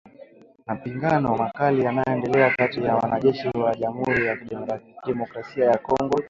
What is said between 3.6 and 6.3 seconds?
jamuhuri ya kidemokrasia ya Kongo